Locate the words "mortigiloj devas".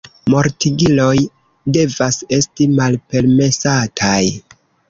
0.33-2.19